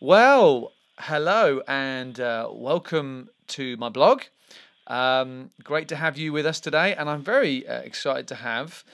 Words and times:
Well, 0.00 0.74
hello 0.98 1.62
and 1.66 2.20
uh, 2.20 2.50
welcome 2.52 3.30
to 3.46 3.78
my 3.78 3.88
blog. 3.88 4.24
Um, 4.88 5.52
great 5.64 5.88
to 5.88 5.96
have 5.96 6.18
you 6.18 6.34
with 6.34 6.44
us 6.44 6.60
today, 6.60 6.94
and 6.94 7.08
I'm 7.08 7.22
very 7.22 7.66
uh, 7.66 7.78
excited 7.78 8.28
to 8.28 8.34
have 8.34 8.84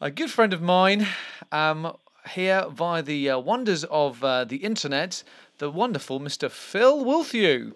a 0.00 0.10
good 0.10 0.32
friend 0.32 0.52
of 0.52 0.60
mine 0.60 1.06
um, 1.52 1.96
here 2.30 2.66
via 2.72 3.02
the 3.04 3.30
uh, 3.30 3.38
wonders 3.38 3.84
of 3.84 4.24
uh, 4.24 4.42
the 4.44 4.56
internet, 4.56 5.22
the 5.58 5.70
wonderful 5.70 6.18
Mr. 6.18 6.50
Phil 6.50 7.04
Wilthew. 7.04 7.74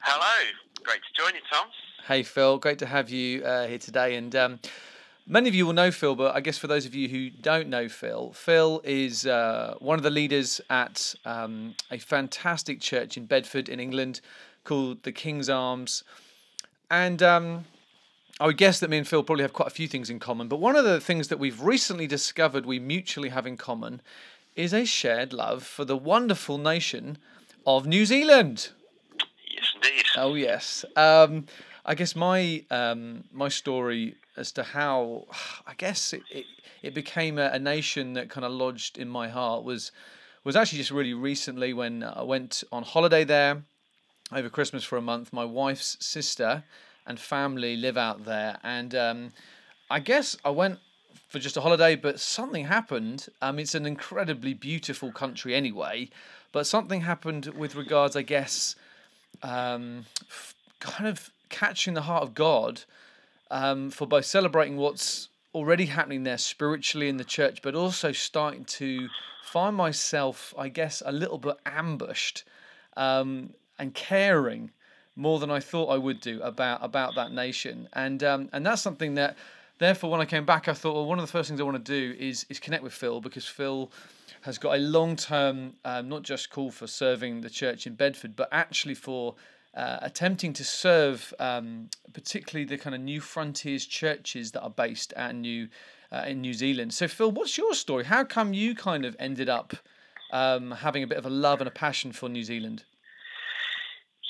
Hello, 0.00 0.50
great 0.82 0.98
to 0.98 1.22
join 1.22 1.32
you, 1.36 1.40
Tom. 1.48 1.68
Hey, 2.08 2.24
Phil, 2.24 2.58
great 2.58 2.80
to 2.80 2.86
have 2.86 3.08
you 3.08 3.44
uh, 3.44 3.68
here 3.68 3.78
today. 3.78 4.16
And 4.16 4.34
um, 4.34 4.58
many 5.28 5.48
of 5.48 5.54
you 5.54 5.66
will 5.66 5.74
know 5.74 5.90
Phil, 5.90 6.16
but 6.16 6.34
I 6.34 6.40
guess 6.40 6.58
for 6.58 6.66
those 6.66 6.86
of 6.86 6.94
you 6.94 7.08
who 7.08 7.30
don't 7.30 7.68
know 7.68 7.88
Phil, 7.88 8.32
Phil 8.32 8.80
is 8.82 9.26
uh, 9.26 9.74
one 9.78 9.98
of 9.98 10.02
the 10.02 10.10
leaders 10.10 10.60
at 10.70 11.14
um, 11.24 11.74
a 11.90 11.98
fantastic 11.98 12.80
church 12.80 13.16
in 13.16 13.26
Bedford, 13.26 13.68
in 13.68 13.78
England, 13.78 14.20
called 14.64 15.02
the 15.02 15.12
King's 15.12 15.48
Arms. 15.48 16.02
And 16.90 17.22
um, 17.22 17.66
I 18.40 18.46
would 18.46 18.56
guess 18.56 18.80
that 18.80 18.90
me 18.90 18.98
and 18.98 19.06
Phil 19.06 19.22
probably 19.22 19.42
have 19.42 19.52
quite 19.52 19.68
a 19.68 19.74
few 19.74 19.86
things 19.86 20.10
in 20.10 20.18
common. 20.18 20.48
But 20.48 20.60
one 20.60 20.76
of 20.76 20.84
the 20.84 21.00
things 21.00 21.28
that 21.28 21.38
we've 21.38 21.60
recently 21.60 22.06
discovered 22.06 22.64
we 22.64 22.78
mutually 22.78 23.28
have 23.28 23.46
in 23.46 23.56
common 23.56 24.00
is 24.56 24.72
a 24.72 24.84
shared 24.84 25.32
love 25.32 25.62
for 25.62 25.84
the 25.84 25.96
wonderful 25.96 26.58
nation 26.58 27.18
of 27.66 27.86
New 27.86 28.06
Zealand. 28.06 28.70
Yes, 29.46 29.72
indeed. 29.74 30.04
Oh 30.16 30.34
yes. 30.34 30.84
Um, 30.96 31.46
I 31.84 31.94
guess 31.94 32.16
my 32.16 32.64
um, 32.70 33.24
my 33.32 33.48
story 33.48 34.16
as 34.38 34.52
to 34.52 34.62
how 34.62 35.26
I 35.66 35.74
guess 35.74 36.12
it, 36.12 36.22
it, 36.30 36.46
it 36.82 36.94
became 36.94 37.38
a, 37.38 37.50
a 37.50 37.58
nation 37.58 38.14
that 38.14 38.30
kind 38.30 38.44
of 38.44 38.52
lodged 38.52 38.96
in 38.96 39.08
my 39.08 39.28
heart 39.28 39.64
was 39.64 39.92
was 40.44 40.56
actually 40.56 40.78
just 40.78 40.92
really 40.92 41.12
recently 41.12 41.74
when 41.74 42.02
I 42.02 42.22
went 42.22 42.62
on 42.72 42.84
holiday 42.84 43.24
there 43.24 43.64
over 44.32 44.48
Christmas 44.48 44.84
for 44.84 44.96
a 44.96 45.02
month. 45.02 45.32
My 45.32 45.44
wife's 45.44 45.98
sister 46.00 46.62
and 47.06 47.18
family 47.18 47.76
live 47.76 47.96
out 47.96 48.24
there, 48.24 48.58
and 48.62 48.94
um, 48.94 49.32
I 49.90 50.00
guess 50.00 50.36
I 50.44 50.50
went 50.50 50.78
for 51.28 51.38
just 51.38 51.56
a 51.56 51.60
holiday, 51.60 51.96
but 51.96 52.20
something 52.20 52.66
happened. 52.66 53.28
Um, 53.42 53.58
it's 53.58 53.74
an 53.74 53.84
incredibly 53.84 54.54
beautiful 54.54 55.12
country 55.12 55.54
anyway, 55.54 56.08
but 56.52 56.66
something 56.66 57.02
happened 57.02 57.46
with 57.46 57.74
regards, 57.74 58.16
I 58.16 58.22
guess, 58.22 58.76
um, 59.42 60.06
kind 60.80 61.08
of 61.08 61.30
catching 61.48 61.94
the 61.94 62.02
heart 62.02 62.22
of 62.22 62.34
God 62.34 62.84
um, 63.50 63.90
for 63.90 64.06
both 64.06 64.24
celebrating 64.24 64.76
what's 64.76 65.28
already 65.54 65.86
happening 65.86 66.24
there 66.24 66.38
spiritually 66.38 67.08
in 67.08 67.16
the 67.16 67.24
church, 67.24 67.62
but 67.62 67.74
also 67.74 68.12
starting 68.12 68.64
to 68.64 69.08
find 69.42 69.74
myself, 69.76 70.54
I 70.58 70.68
guess, 70.68 71.02
a 71.04 71.12
little 71.12 71.38
bit 71.38 71.56
ambushed 71.64 72.44
um, 72.96 73.54
and 73.78 73.94
caring 73.94 74.70
more 75.16 75.38
than 75.38 75.50
I 75.50 75.60
thought 75.60 75.88
I 75.88 75.98
would 75.98 76.20
do 76.20 76.40
about 76.42 76.84
about 76.84 77.16
that 77.16 77.32
nation, 77.32 77.88
and 77.92 78.22
um, 78.22 78.48
and 78.52 78.64
that's 78.64 78.82
something 78.82 79.14
that. 79.14 79.36
Therefore, 79.78 80.10
when 80.10 80.20
I 80.20 80.24
came 80.24 80.44
back, 80.44 80.66
I 80.66 80.72
thought, 80.72 80.94
well, 80.94 81.06
one 81.06 81.20
of 81.20 81.22
the 81.24 81.30
first 81.30 81.48
things 81.48 81.60
I 81.60 81.62
want 81.62 81.84
to 81.84 81.92
do 82.00 82.16
is 82.18 82.44
is 82.48 82.58
connect 82.58 82.82
with 82.82 82.92
Phil 82.92 83.20
because 83.20 83.46
Phil 83.46 83.92
has 84.42 84.58
got 84.58 84.76
a 84.76 84.80
long 84.80 85.14
term, 85.14 85.74
um, 85.84 86.08
not 86.08 86.22
just 86.22 86.50
call 86.50 86.72
for 86.72 86.88
serving 86.88 87.42
the 87.42 87.50
church 87.50 87.86
in 87.86 87.94
Bedford, 87.94 88.34
but 88.34 88.48
actually 88.50 88.94
for 88.94 89.36
uh, 89.74 89.98
attempting 90.02 90.52
to 90.54 90.64
serve 90.64 91.32
um, 91.38 91.88
particularly 92.12 92.64
the 92.64 92.78
kind 92.78 92.94
of 92.94 93.00
Newfrontiers 93.00 93.88
churches 93.88 94.52
that 94.52 94.62
are 94.62 94.70
based 94.70 95.12
at 95.14 95.34
New 95.34 95.68
uh, 96.10 96.24
in 96.26 96.40
New 96.40 96.54
Zealand. 96.54 96.94
So, 96.94 97.06
Phil, 97.06 97.30
what's 97.30 97.58
your 97.58 97.74
story? 97.74 98.04
How 98.04 98.24
come 98.24 98.54
you 98.54 98.74
kind 98.74 99.04
of 99.04 99.14
ended 99.18 99.48
up 99.48 99.74
um, 100.32 100.70
having 100.70 101.02
a 101.02 101.06
bit 101.06 101.18
of 101.18 101.26
a 101.26 101.30
love 101.30 101.60
and 101.60 101.68
a 101.68 101.72
passion 101.72 102.12
for 102.12 102.28
New 102.28 102.44
Zealand? 102.44 102.84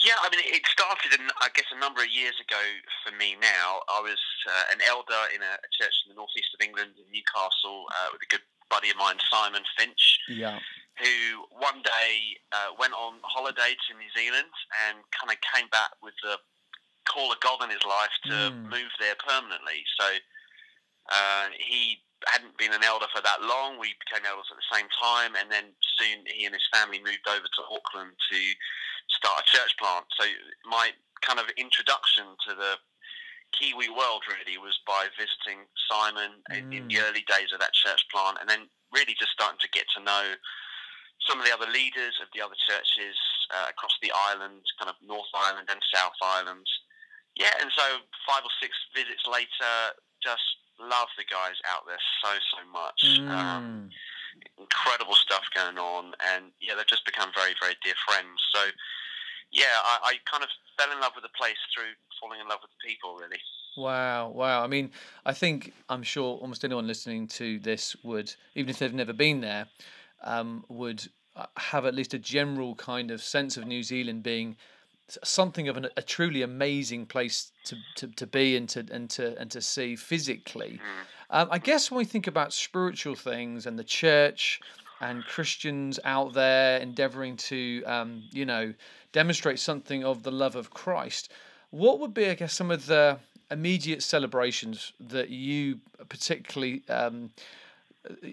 Yeah, 0.05 0.15
I 0.23 0.31
mean, 0.31 0.41
it 0.47 0.63
started, 0.67 1.19
in, 1.19 1.27
I 1.43 1.49
guess, 1.55 1.67
a 1.75 1.81
number 1.81 2.03
of 2.03 2.09
years 2.09 2.35
ago 2.39 2.63
for 3.03 3.11
me 3.17 3.35
now. 3.41 3.83
I 3.91 4.01
was 4.01 4.19
uh, 4.47 4.73
an 4.73 4.79
elder 4.87 5.27
in 5.35 5.43
a, 5.43 5.55
church 5.75 5.95
in 6.07 6.15
the 6.15 6.15
northeast 6.15 6.55
of 6.55 6.65
England, 6.65 6.95
in 6.99 7.07
Newcastle, 7.11 7.87
uh, 7.91 8.09
with 8.13 8.23
a 8.23 8.31
good 8.31 8.43
buddy 8.71 8.91
of 8.91 8.97
mine, 8.97 9.17
Simon 9.31 9.63
Finch. 9.77 10.19
Yeah. 10.29 10.59
Who 10.99 11.47
one 11.55 11.79
day 11.87 12.43
uh, 12.51 12.75
went 12.75 12.95
on 12.95 13.23
holiday 13.23 13.79
to 13.79 13.91
New 13.95 14.11
Zealand 14.19 14.51
and 14.87 14.99
kind 15.15 15.31
of 15.31 15.39
came 15.55 15.71
back 15.71 15.95
with 16.03 16.15
the 16.27 16.37
call 17.07 17.31
of 17.31 17.41
God 17.41 17.63
in 17.63 17.71
his 17.71 17.85
life 17.87 18.13
to 18.27 18.51
mm. 18.51 18.69
move 18.69 18.91
there 18.99 19.15
permanently. 19.17 19.87
So 19.95 20.07
uh, 21.09 21.55
he 21.55 22.03
hadn't 22.27 22.59
been 22.59 22.75
an 22.75 22.83
elder 22.83 23.07
for 23.15 23.23
that 23.23 23.47
long. 23.47 23.79
We 23.79 23.95
became 24.03 24.27
elders 24.27 24.51
at 24.51 24.59
the 24.59 24.75
same 24.75 24.91
time, 24.99 25.39
and 25.39 25.47
then 25.47 25.71
soon 25.97 26.27
he 26.27 26.45
and 26.45 26.55
his 26.55 26.67
family 26.75 26.99
moved 26.99 27.25
over 27.31 27.47
to 27.47 27.63
Auckland 27.71 28.13
to 28.19 28.41
start 29.09 29.47
a 29.47 29.47
church 29.47 29.79
plant. 29.79 30.05
So 30.19 30.27
my 30.67 30.91
kind 31.23 31.39
of 31.39 31.47
introduction 31.57 32.27
to 32.47 32.59
the 32.59 32.75
Kiwi 33.55 33.89
world 33.89 34.27
really 34.29 34.59
was 34.59 34.77
by 34.83 35.07
visiting 35.15 35.65
Simon 35.89 36.45
mm. 36.51 36.75
in 36.75 36.91
the 36.91 37.01
early 37.07 37.25
days 37.31 37.55
of 37.55 37.63
that 37.63 37.73
church 37.73 38.03
plant, 38.11 38.39
and 38.43 38.51
then 38.51 38.67
really 38.93 39.15
just 39.15 39.33
starting 39.33 39.63
to 39.63 39.71
get 39.71 39.87
to 39.97 40.03
know 40.03 40.35
some 41.27 41.41
of 41.41 41.45
the 41.47 41.53
other 41.53 41.71
leaders 41.71 42.17
of 42.23 42.29
the 42.35 42.41
other 42.41 42.57
churches 42.69 43.17
uh, 43.51 43.67
across 43.71 43.97
the 44.03 44.13
island, 44.31 44.63
kind 44.79 44.89
of 44.89 44.97
North 45.03 45.31
Island 45.35 45.69
and 45.71 45.81
South 45.93 46.17
Island. 46.23 46.67
Yeah, 47.37 47.55
and 47.61 47.71
so 47.75 48.03
five 48.27 48.43
or 48.43 48.55
six 48.61 48.75
visits 48.95 49.23
later, 49.27 49.95
just 50.23 50.43
love 50.79 51.11
the 51.19 51.27
guys 51.27 51.59
out 51.67 51.87
there 51.87 52.03
so 52.23 52.33
so 52.55 52.61
much. 52.71 53.01
Mm. 53.03 53.31
Um, 53.31 53.91
incredible 54.59 55.15
stuff 55.15 55.47
going 55.55 55.79
on, 55.79 56.15
and 56.35 56.51
yeah, 56.61 56.75
they've 56.75 56.87
just 56.87 57.07
become 57.07 57.31
very 57.35 57.55
very 57.61 57.75
dear 57.83 57.95
friends. 58.07 58.39
So 58.55 58.71
yeah, 59.51 59.81
I, 59.83 59.99
I 60.03 60.31
kind 60.31 60.43
of 60.43 60.51
fell 60.77 60.93
in 60.93 61.01
love 61.01 61.13
with 61.15 61.25
the 61.25 61.37
place 61.39 61.59
through 61.75 61.95
falling 62.21 62.41
in 62.41 62.49
love 62.49 62.59
with 62.63 62.71
the 62.71 62.89
people, 62.89 63.17
really. 63.17 63.41
Wow, 63.77 64.31
wow. 64.31 64.65
I 64.65 64.67
mean, 64.67 64.91
I 65.25 65.33
think 65.33 65.73
I'm 65.89 66.03
sure 66.03 66.37
almost 66.39 66.65
anyone 66.65 66.87
listening 66.87 67.29
to 67.29 67.59
this 67.61 67.95
would, 68.03 68.35
even 68.55 68.71
if 68.71 68.79
they've 68.79 68.93
never 68.93 69.13
been 69.13 69.41
there, 69.41 69.69
um, 70.23 70.65
would 70.69 71.07
uh, 71.37 71.47
have 71.57 71.87
at 71.87 71.95
least 71.95 72.15
a 72.15 72.19
general 72.19 72.75
kind 72.75 73.11
of 73.11 73.23
sense 73.23 73.57
of 73.57 73.67
New 73.67 73.83
Zealand 73.83 74.23
being 74.23 74.57
something 75.25 75.69
of 75.69 75.77
an, 75.77 75.89
a 75.97 76.03
truly 76.03 76.43
amazing 76.43 77.07
place 77.07 77.53
to, 77.65 77.77
to, 77.97 78.09
to 78.09 78.27
be 78.27 78.57
and 78.57 78.69
to 78.69 78.85
and 78.91 79.09
to 79.11 79.39
and 79.39 79.51
to 79.51 79.61
see 79.61 79.97
physically. 79.97 80.81
Mm. 80.83 81.05
Um, 81.31 81.49
I 81.51 81.59
guess 81.59 81.91
when 81.91 81.99
we 81.99 82.05
think 82.05 82.27
about 82.27 82.53
spiritual 82.53 83.15
things 83.15 83.67
and 83.67 83.79
the 83.79 83.85
church 83.85 84.61
and 85.01 85.25
Christians 85.25 86.01
out 86.05 86.33
there 86.33 86.79
endeavoring 86.79 87.37
to, 87.37 87.85
um, 87.85 88.25
you 88.33 88.45
know, 88.45 88.75
demonstrate 89.13 89.59
something 89.59 90.05
of 90.05 90.23
the 90.23 90.33
love 90.33 90.57
of 90.57 90.71
Christ. 90.71 91.31
What 91.71 92.01
would 92.01 92.15
be, 92.15 92.29
I 92.29 92.35
guess, 92.35 92.55
some 92.55 92.71
of 92.71 92.87
the 92.87 93.19
immediate 93.51 94.03
celebrations 94.03 94.93
that 95.01 95.31
you 95.31 95.81
particularly 96.09 96.83
um, 96.89 97.31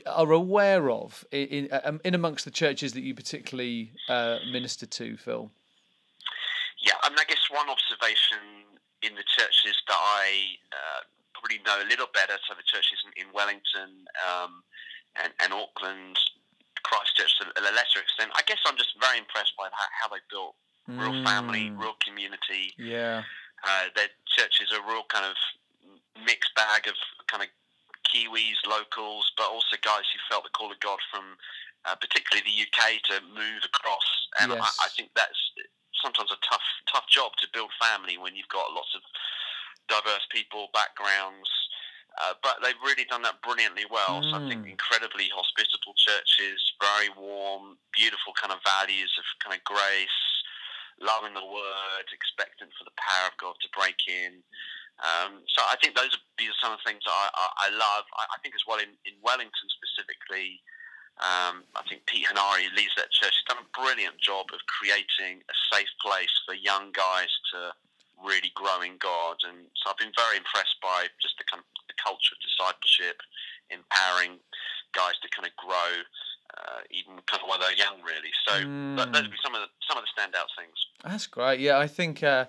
are 0.06 0.32
aware 0.32 0.90
of 0.90 1.26
in, 1.32 1.68
in, 1.68 2.00
in 2.04 2.16
amongst 2.16 2.46
the 2.46 2.52
churches 2.52 2.94
that 2.94 3.02
you 3.02 3.14
particularly 3.14 3.92
uh, 4.10 4.38
minister 4.52 4.86
to, 4.86 5.18
Phil? 5.18 5.52
Yeah, 6.80 6.94
I 7.04 7.10
mean, 7.10 7.20
I 7.20 7.26
guess 7.28 7.50
one 7.50 7.70
observation 7.70 8.66
in 9.02 9.16
the 9.16 9.24
churches 9.24 9.76
that 9.88 9.98
I 9.98 10.58
uh, 10.72 11.02
probably 11.34 11.60
know 11.66 11.78
a 11.82 11.88
little 11.90 12.08
better, 12.14 12.38
so 12.48 12.54
the 12.56 12.66
churches 12.66 13.04
in, 13.06 13.26
in 13.26 13.34
Wellington 13.34 14.06
um, 14.26 14.64
and, 15.22 15.34
and 15.44 15.54
Auckland, 15.54 16.18
Christchurch 16.84 17.38
to 17.40 17.50
a 17.58 17.74
lesser 17.74 18.00
extent. 18.00 18.32
I 18.36 18.42
guess 18.46 18.60
I'm 18.66 18.78
just 18.78 18.94
very 19.00 19.18
impressed 19.18 19.54
by 19.58 19.70
how, 19.72 19.88
how 20.02 20.08
they 20.14 20.22
built 20.30 20.56
real 20.88 21.22
mm. 21.22 21.26
family, 21.26 21.72
real 21.74 21.98
community. 22.06 22.74
Yeah. 22.78 23.24
Uh, 23.66 23.90
their 23.96 24.10
churches 24.30 24.70
are 24.72 24.82
a 24.82 24.88
real 24.88 25.04
kind 25.10 25.26
of 25.26 25.36
mixed 26.26 26.54
bag 26.56 26.88
of 26.88 26.94
kind 27.28 27.44
of 27.44 27.50
Kiwis, 28.16 28.64
locals, 28.64 29.28
but 29.36 29.52
also 29.52 29.76
guys 29.84 30.08
who 30.08 30.20
felt 30.32 30.48
the 30.48 30.56
call 30.56 30.72
of 30.72 30.80
God 30.80 31.00
from 31.12 31.36
uh, 31.84 31.96
particularly 32.00 32.48
the 32.48 32.64
UK 32.64 33.04
to 33.12 33.20
move 33.28 33.68
across. 33.68 34.08
And 34.40 34.56
yes. 34.56 34.64
I, 34.64 34.88
I 34.88 34.90
think 34.96 35.12
that's 35.16 35.52
sometimes 36.00 36.32
a 36.32 36.40
tough 36.48 36.64
tough 36.88 37.08
job 37.12 37.36
to 37.44 37.48
build 37.52 37.72
family 37.76 38.18
when 38.18 38.36
you've 38.36 38.52
got 38.52 38.72
lots 38.72 38.96
of 38.96 39.04
diverse 39.92 40.24
people, 40.32 40.72
backgrounds. 40.74 41.52
Uh, 42.16 42.32
but 42.40 42.64
they've 42.64 42.80
really 42.80 43.04
done 43.04 43.22
that 43.28 43.44
brilliantly 43.44 43.84
well. 43.92 44.24
Mm. 44.24 44.32
So 44.32 44.34
I 44.40 44.44
think 44.48 44.64
mm. 44.64 44.72
incredibly 44.72 45.28
hospitable 45.36 45.92
churches, 46.00 46.64
very 46.80 47.12
warm, 47.12 47.76
beautiful 47.92 48.32
kind 48.40 48.56
of 48.56 48.64
values 48.64 49.12
of 49.20 49.28
kind 49.44 49.52
of 49.52 49.60
grace, 49.68 50.22
loving 51.04 51.36
the 51.36 51.44
word, 51.44 52.08
expectant 52.16 52.72
for 52.80 52.88
the 52.88 52.96
power 52.96 53.28
of 53.28 53.36
God 53.36 53.60
to 53.60 53.68
break 53.76 54.00
in. 54.08 54.40
Um, 55.04 55.44
so 55.52 55.60
I 55.68 55.76
think 55.84 55.96
those 55.96 56.16
are 56.16 56.24
these 56.40 56.52
are 56.56 56.60
some 56.64 56.72
of 56.72 56.80
the 56.80 56.88
things 56.88 57.04
I, 57.04 57.28
I, 57.36 57.68
I 57.68 57.70
love. 57.76 58.08
I, 58.16 58.24
I, 58.32 58.38
think 58.40 58.56
as 58.56 58.64
well 58.64 58.80
in, 58.80 58.96
in 59.04 59.16
Wellington 59.20 59.68
specifically, 59.68 60.64
um, 61.20 61.68
I 61.76 61.84
think 61.88 62.08
Pete 62.08 62.28
Hanari 62.28 62.72
leads 62.76 62.96
that 62.96 63.12
church. 63.12 63.36
He's 63.36 63.48
done 63.48 63.60
a 63.60 63.68
brilliant 63.76 64.16
job 64.24 64.52
of 64.56 64.60
creating 64.72 65.44
a 65.48 65.56
safe 65.68 65.92
place 66.00 66.32
for 66.48 66.56
young 66.56 66.96
guys 66.96 67.32
to 67.52 67.76
really 68.24 68.56
grow 68.56 68.80
in 68.88 68.96
God. 69.00 69.36
And 69.44 69.68
so 69.76 69.92
I've 69.92 70.00
been 70.00 70.16
very 70.16 70.40
impressed 70.40 70.80
by 70.80 71.12
just 71.20 71.36
the 71.40 71.48
kind 71.48 71.60
of 71.60 71.68
the 71.92 71.98
culture 72.00 72.32
of 72.32 72.40
discipleship, 72.40 73.20
empowering 73.68 74.40
guys 74.96 75.20
to 75.24 75.28
kind 75.32 75.44
of 75.44 75.56
grow 75.60 75.92
uh, 76.56 76.88
even 76.92 77.20
kind 77.28 77.44
of 77.44 77.52
while 77.52 77.60
they're 77.60 77.76
young, 77.76 78.00
really. 78.00 78.32
So 78.48 78.64
mm. 78.64 78.96
those 78.96 79.28
would 79.28 79.36
be 79.36 79.44
some 79.44 79.56
of 79.56 79.68
the 79.68 79.72
some 79.88 80.00
of 80.00 80.08
the 80.08 80.12
standout 80.16 80.48
things. 80.56 80.80
That's 81.04 81.28
great. 81.28 81.60
Yeah, 81.60 81.80
I 81.80 81.88
think. 81.88 82.24
Uh, 82.24 82.48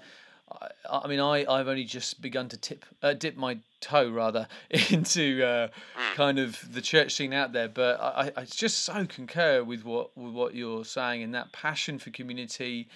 I, 0.51 0.69
I 0.91 1.09
mean, 1.09 1.21
I, 1.21 1.45
I've 1.49 1.69
only 1.69 1.85
just 1.85 2.21
begun 2.21 2.49
to 2.51 2.57
tip, 2.57 2.85
uh, 3.03 3.15
dip 3.15 3.37
my 3.37 3.59
toe 3.81 4.11
rather 4.11 4.49
into 4.91 5.45
uh, 5.45 5.69
mm. 5.69 6.15
kind 6.15 6.39
of 6.39 6.73
the 6.73 6.81
church 6.81 7.15
scene 7.15 7.33
out 7.33 7.53
there, 7.53 7.69
but 7.69 8.01
I, 8.01 8.33
I 8.37 8.45
just 8.45 8.85
so 8.85 9.07
concur 9.07 9.63
with 9.65 9.85
what 9.85 10.17
with 10.17 10.33
what 10.33 10.55
you're 10.55 10.85
saying 10.85 11.23
and 11.23 11.35
that 11.35 11.53
passion 11.53 11.99
for 11.99 12.11
community, 12.11 12.89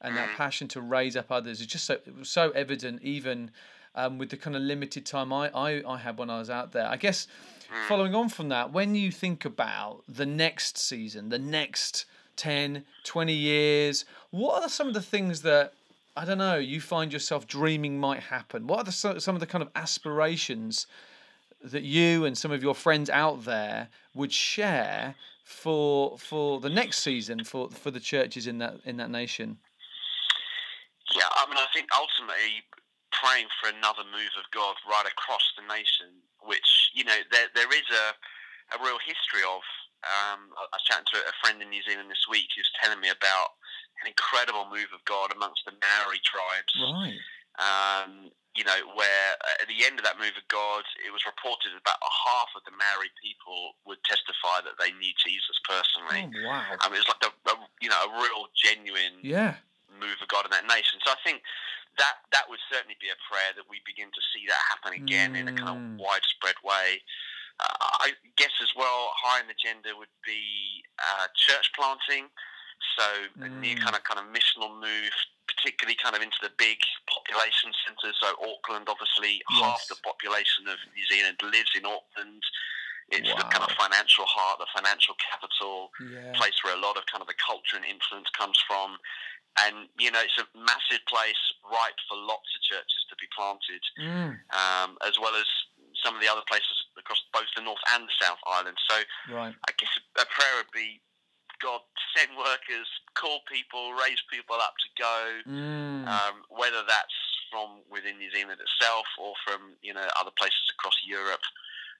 and 0.00 0.16
that 0.16 0.30
passion 0.36 0.68
to 0.68 0.80
raise 0.80 1.16
up 1.16 1.30
others 1.30 1.60
is 1.60 1.66
just 1.66 1.84
so 1.84 1.98
so 2.22 2.50
evident 2.50 3.02
even 3.02 3.50
um, 3.94 4.18
with 4.18 4.30
the 4.30 4.36
kind 4.36 4.56
of 4.56 4.62
limited 4.62 5.06
time 5.06 5.32
I, 5.32 5.50
I, 5.50 5.82
I 5.86 5.98
had 5.98 6.18
when 6.18 6.30
I 6.30 6.38
was 6.38 6.50
out 6.50 6.72
there. 6.72 6.86
I 6.86 6.96
guess 6.96 7.26
mm. 7.72 7.88
following 7.88 8.14
on 8.14 8.28
from 8.28 8.48
that, 8.48 8.72
when 8.72 8.94
you 8.94 9.10
think 9.10 9.44
about 9.44 10.02
the 10.08 10.26
next 10.26 10.78
season, 10.78 11.28
the 11.28 11.38
next 11.38 12.06
10, 12.36 12.84
20 13.04 13.32
years, 13.32 14.04
what 14.30 14.62
are 14.62 14.68
some 14.68 14.88
of 14.88 14.94
the 14.94 15.02
things 15.02 15.42
that 15.42 15.74
I 16.14 16.26
don't 16.26 16.38
know, 16.38 16.58
you 16.58 16.80
find 16.80 17.12
yourself 17.12 17.46
dreaming 17.46 17.98
might 17.98 18.20
happen? 18.20 18.66
What 18.66 18.80
are 18.80 18.84
the, 18.84 19.20
some 19.20 19.34
of 19.34 19.40
the 19.40 19.46
kind 19.46 19.62
of 19.62 19.70
aspirations 19.74 20.86
that 21.62 21.84
you 21.84 22.24
and 22.24 22.36
some 22.36 22.52
of 22.52 22.62
your 22.62 22.74
friends 22.74 23.08
out 23.08 23.44
there 23.44 23.88
would 24.14 24.32
share 24.32 25.14
for 25.44 26.18
for 26.18 26.60
the 26.60 26.68
next 26.68 27.00
season 27.00 27.44
for 27.44 27.70
for 27.70 27.90
the 27.90 28.00
churches 28.00 28.46
in 28.46 28.58
that 28.58 28.80
in 28.84 28.96
that 28.98 29.10
nation? 29.10 29.58
Yeah, 31.14 31.28
I 31.30 31.46
mean, 31.48 31.56
I 31.56 31.66
think 31.72 31.88
ultimately 31.96 32.64
praying 33.12 33.46
for 33.60 33.68
another 33.68 34.04
move 34.10 34.32
of 34.36 34.48
God 34.52 34.76
right 34.88 35.06
across 35.06 35.44
the 35.56 35.64
nation, 35.68 36.20
which 36.42 36.90
you 36.92 37.04
know 37.04 37.16
there 37.30 37.48
there 37.54 37.72
is 37.72 37.88
a 37.90 38.76
a 38.76 38.84
real 38.84 38.98
history 39.00 39.44
of. 39.48 39.62
Um, 40.02 40.50
I 40.58 40.66
was 40.74 40.82
chatting 40.82 41.06
to 41.14 41.22
a 41.22 41.34
friend 41.38 41.62
in 41.62 41.70
New 41.70 41.82
Zealand 41.86 42.10
this 42.10 42.26
week 42.26 42.50
who's 42.56 42.66
telling 42.82 42.98
me 42.98 43.06
about 43.06 43.54
an 44.02 44.10
incredible 44.10 44.66
move 44.68 44.90
of 44.90 45.02
God 45.06 45.30
amongst 45.30 45.64
the 45.64 45.72
Maori 45.78 46.20
tribes. 46.26 46.74
Right. 46.76 47.18
Um, 47.56 48.34
you 48.52 48.64
know, 48.68 48.76
where 48.92 49.32
at 49.60 49.64
the 49.64 49.80
end 49.88 49.96
of 49.96 50.04
that 50.04 50.20
move 50.20 50.36
of 50.36 50.44
God, 50.52 50.84
it 51.00 51.08
was 51.08 51.24
reported 51.24 51.72
that 51.72 51.80
about 51.80 51.96
half 52.04 52.52
of 52.52 52.60
the 52.68 52.74
Maori 52.76 53.08
people 53.16 53.80
would 53.88 54.02
testify 54.04 54.60
that 54.60 54.76
they 54.76 54.92
knew 55.00 55.12
Jesus 55.16 55.56
personally. 55.64 56.28
Oh, 56.28 56.52
wow. 56.52 56.76
I 56.76 56.84
mean, 56.92 57.00
it 57.00 57.04
was 57.08 57.12
like 57.16 57.24
a, 57.24 57.32
a 57.48 57.54
you 57.80 57.88
know 57.88 57.96
a 57.96 58.10
real 58.20 58.52
genuine 58.52 59.24
yeah. 59.24 59.56
move 59.96 60.20
of 60.20 60.28
God 60.28 60.44
in 60.44 60.52
that 60.52 60.68
nation. 60.68 61.00
So 61.00 61.16
I 61.16 61.20
think 61.24 61.40
that 61.96 62.24
that 62.32 62.48
would 62.48 62.60
certainly 62.68 62.96
be 63.00 63.08
a 63.08 63.18
prayer 63.24 63.56
that 63.56 63.68
we 63.68 63.80
begin 63.88 64.12
to 64.12 64.22
see 64.32 64.44
that 64.48 64.60
happen 64.68 64.96
again 64.96 65.32
mm. 65.32 65.40
in 65.40 65.44
a 65.48 65.54
kind 65.56 65.72
of 65.72 65.80
mm. 65.80 65.96
widespread 65.96 66.56
way. 66.60 67.00
Uh, 67.60 68.08
I 68.08 68.16
guess 68.36 68.52
as 68.60 68.72
well, 68.76 69.12
high 69.16 69.40
on 69.40 69.48
the 69.48 69.56
agenda 69.56 69.96
would 69.96 70.12
be 70.24 70.84
uh, 71.00 71.28
church 71.36 71.72
planting. 71.76 72.32
So 72.96 73.06
mm. 73.38 73.46
a 73.46 73.50
new 73.60 73.76
kind 73.76 73.96
of 73.96 74.02
kind 74.04 74.20
of 74.20 74.26
missional 74.32 74.72
move, 74.72 75.14
particularly 75.48 75.96
kind 75.96 76.16
of 76.16 76.22
into 76.22 76.38
the 76.42 76.50
big 76.58 76.78
population 77.08 77.72
centres. 77.84 78.16
So 78.20 78.34
Auckland, 78.40 78.88
obviously, 78.88 79.42
yes. 79.50 79.60
half 79.60 79.82
the 79.88 79.98
population 80.04 80.68
of 80.68 80.76
New 80.94 81.06
Zealand 81.08 81.38
lives 81.42 81.72
in 81.76 81.84
Auckland. 81.84 82.42
It's 83.12 83.28
wow. 83.28 83.44
the 83.44 83.48
kind 83.52 83.64
of 83.66 83.72
financial 83.76 84.24
heart, 84.24 84.56
the 84.62 84.70
financial 84.72 85.12
capital, 85.20 85.92
yeah. 86.00 86.32
place 86.32 86.56
where 86.64 86.72
a 86.72 86.80
lot 86.80 86.96
of 86.96 87.04
kind 87.12 87.20
of 87.20 87.28
the 87.28 87.36
culture 87.36 87.76
and 87.76 87.84
influence 87.84 88.30
comes 88.32 88.56
from 88.64 88.96
and 89.60 89.88
you 90.00 90.08
know 90.08 90.20
it's 90.24 90.38
a 90.40 90.48
massive 90.56 91.04
place 91.08 91.42
ripe 91.68 91.98
for 92.08 92.16
lots 92.16 92.48
of 92.56 92.60
churches 92.64 93.00
to 93.10 93.14
be 93.20 93.28
planted, 93.36 93.82
mm. 94.00 94.32
um, 94.56 94.96
as 95.04 95.20
well 95.20 95.36
as 95.36 95.44
some 96.00 96.16
of 96.16 96.20
the 96.20 96.30
other 96.30 96.44
places 96.48 96.72
across 96.98 97.20
both 97.32 97.48
the 97.54 97.62
North 97.62 97.82
and 97.94 98.08
the 98.08 98.16
South 98.16 98.40
Island. 98.46 98.76
So 98.88 98.96
right. 99.32 99.54
I 99.54 99.70
guess 99.76 99.92
a 100.16 100.26
prayer 100.26 100.54
would 100.56 100.72
be, 100.72 101.00
God, 101.62 101.80
send 102.16 102.34
workers, 102.36 102.88
call 103.14 103.40
people, 103.46 103.94
raise 103.94 104.20
people 104.30 104.56
up 104.56 104.74
to 104.82 104.88
go, 104.98 105.18
mm. 105.46 106.06
um, 106.06 106.42
whether 106.50 106.82
that's 106.86 107.14
from 107.50 107.84
within 107.90 108.18
New 108.18 108.30
Zealand 108.32 108.58
itself 108.58 109.06
or 109.20 109.34
from 109.46 109.76
you 109.82 109.94
know 109.94 110.06
other 110.18 110.32
places 110.36 110.66
across 110.74 110.96
Europe. 111.06 111.44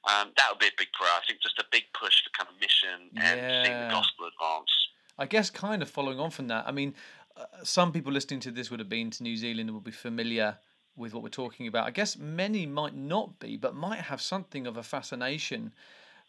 Um, 0.08 0.32
that 0.36 0.50
would 0.50 0.58
be 0.58 0.66
a 0.66 0.76
big 0.76 0.90
prayer. 0.92 1.12
I 1.14 1.22
think 1.28 1.40
just 1.40 1.58
a 1.58 1.64
big 1.70 1.84
push 1.94 2.24
for 2.24 2.30
kind 2.36 2.50
of 2.50 2.58
mission 2.60 3.06
and 3.16 3.38
yeah. 3.38 3.64
seeing 3.64 3.78
the 3.86 3.94
gospel 3.94 4.26
advance. 4.26 4.72
I 5.18 5.26
guess 5.26 5.50
kind 5.50 5.82
of 5.82 5.88
following 5.88 6.18
on 6.18 6.30
from 6.30 6.48
that. 6.48 6.66
I 6.66 6.72
mean, 6.72 6.94
uh, 7.36 7.44
some 7.62 7.92
people 7.92 8.12
listening 8.12 8.40
to 8.40 8.50
this 8.50 8.70
would 8.70 8.80
have 8.80 8.88
been 8.88 9.10
to 9.10 9.22
New 9.22 9.36
Zealand 9.36 9.68
and 9.68 9.72
will 9.72 9.80
be 9.80 9.92
familiar 9.92 10.58
with 10.96 11.14
what 11.14 11.22
we're 11.22 11.28
talking 11.28 11.66
about. 11.66 11.86
I 11.86 11.90
guess 11.90 12.18
many 12.18 12.66
might 12.66 12.94
not 12.94 13.38
be, 13.38 13.56
but 13.56 13.74
might 13.74 14.00
have 14.00 14.20
something 14.20 14.66
of 14.66 14.76
a 14.76 14.82
fascination 14.82 15.72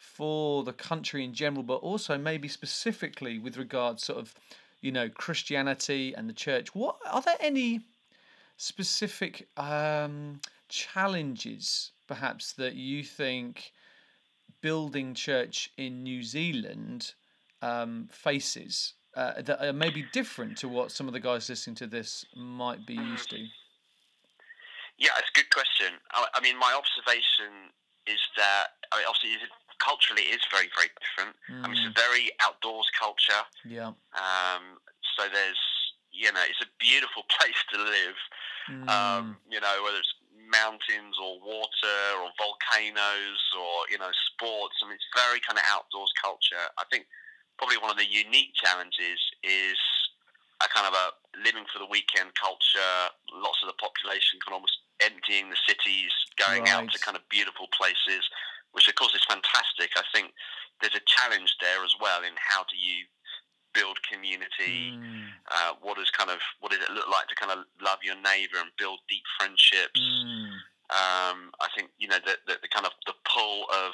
for 0.04 0.64
the 0.64 0.74
country 0.74 1.24
in 1.24 1.34
general, 1.34 1.64
but 1.64 1.76
also 1.76 2.18
maybe 2.18 2.48
specifically 2.48 3.40
with 3.40 3.58
regards 3.58 4.04
sort 4.04 4.20
of, 4.20 4.36
you 4.82 4.92
know, 4.92 5.10
Christianity 5.10 6.14
and 6.14 6.30
the 6.30 6.34
church. 6.34 6.76
What 6.76 6.98
are 7.10 7.22
there 7.22 7.38
any 7.40 7.82
specific 8.58 9.48
um, 9.58 10.42
challenges, 10.70 11.92
perhaps, 12.08 12.54
that 12.54 12.76
you 12.76 13.04
think 13.04 13.72
building 14.62 15.14
church 15.14 15.72
in 15.78 16.04
New 16.04 16.24
Zealand 16.24 17.14
um, 17.62 18.10
faces? 18.12 18.94
uh, 19.16 19.42
that 19.42 19.64
are 19.64 19.74
maybe 19.74 20.06
different 20.12 20.58
to 20.58 20.68
what 20.68 20.92
some 20.92 21.08
of 21.08 21.14
the 21.14 21.20
guys 21.20 21.50
listening 21.50 21.76
to 21.76 21.88
this 21.88 22.26
might 22.36 22.86
be 22.86 22.96
used 22.96 23.30
to? 23.30 23.38
Yeah, 24.98 25.10
it's 25.18 25.30
a 25.34 25.38
good 25.38 25.50
question. 25.52 25.94
I, 26.12 26.26
I 26.36 26.42
mean, 26.42 26.58
my 26.58 26.74
observation 26.74 27.74
is 28.08 28.20
that 28.38 28.68
I 28.92 28.98
mean, 28.98 29.06
obviously 29.08 29.38
culturally 29.83 30.24
it 30.31 30.39
is 30.39 30.45
very 30.47 30.71
very 30.71 30.89
different. 30.95 31.35
Mm. 31.51 31.62
I 31.63 31.65
mean, 31.68 31.77
it's 31.77 31.91
a 31.91 31.91
mm. 31.91 32.00
very 32.00 32.31
outdoors 32.39 32.88
culture. 32.95 33.44
Yeah. 33.68 33.91
Um, 34.15 34.80
so 35.19 35.27
there's 35.27 35.59
you 36.12 36.31
know 36.31 36.44
it's 36.47 36.63
a 36.63 36.71
beautiful 36.80 37.27
place 37.35 37.59
to 37.75 37.77
live. 37.77 38.19
Mm. 38.71 38.88
Um, 38.88 39.24
you 39.51 39.59
know 39.59 39.83
whether 39.83 40.00
it's 40.00 40.15
mountains 40.53 41.18
or 41.18 41.41
water 41.41 42.00
or 42.21 42.30
volcanoes 42.39 43.41
or 43.57 43.89
you 43.91 44.00
know 44.00 44.12
sports. 44.31 44.80
I 44.80 44.88
mean, 44.88 44.95
it's 44.95 45.12
very 45.12 45.44
kind 45.44 45.59
of 45.59 45.65
outdoors 45.68 46.13
culture. 46.15 46.63
I 46.80 46.85
think 46.88 47.09
probably 47.57 47.77
one 47.77 47.91
of 47.91 47.97
the 47.97 48.07
unique 48.07 48.53
challenges 48.56 49.19
is 49.44 49.80
a 50.62 50.68
kind 50.69 50.88
of 50.88 50.94
a 50.94 51.12
living 51.44 51.65
for 51.71 51.80
the 51.80 51.89
weekend 51.89 52.31
culture. 52.38 52.95
Lots 53.33 53.59
of 53.65 53.68
the 53.68 53.77
population 53.81 54.39
kind 54.39 54.56
of 54.56 54.62
almost 54.62 54.77
emptying 55.01 55.50
the 55.50 55.59
cities, 55.68 56.13
going 56.38 56.63
right. 56.63 56.74
out 56.74 56.91
to 56.94 56.97
kind 57.00 57.18
of 57.18 57.27
beautiful 57.27 57.68
places, 57.75 58.24
which 58.74 58.88
of 58.88 58.96
course 58.96 59.16
is 59.16 59.25
fantastic. 59.25 59.94
I 59.96 60.04
think 60.14 60.34
there's 60.81 60.96
a 60.96 61.06
challenge 61.06 61.56
there 61.62 61.84
as 61.86 61.96
well 62.02 62.22
in 62.22 62.34
how 62.38 62.66
do 62.70 62.75
you 62.75 63.06
build 63.74 63.98
community? 64.06 64.94
Mm. 64.94 65.34
Uh, 65.50 65.74
what 65.81 65.97
is 65.97 66.09
kind 66.12 66.30
of 66.30 66.40
what 66.59 66.71
does 66.71 66.81
it 66.81 66.94
look 66.94 67.09
like 67.09 67.28
to 67.28 67.36
kind 67.36 67.52
of 67.52 67.66
love 67.81 68.00
your 68.04 68.16
neighbor 68.16 68.62
and 68.62 68.69
build 68.78 69.00
deep 69.09 69.24
friendships? 69.38 70.00
Mm. 70.00 70.54
Um, 70.94 71.50
I 71.59 71.68
think 71.76 71.90
you 71.97 72.07
know 72.07 72.21
the, 72.24 72.38
the, 72.45 72.62
the, 72.62 72.69
kind 72.69 72.86
of 72.86 72.94
the 73.07 73.18
pull 73.26 73.66
of 73.74 73.92